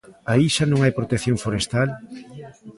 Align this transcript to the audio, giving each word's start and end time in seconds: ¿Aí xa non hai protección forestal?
¿Aí 0.31 0.45
xa 0.55 0.65
non 0.67 0.79
hai 0.81 0.93
protección 0.99 1.37
forestal? 1.43 1.89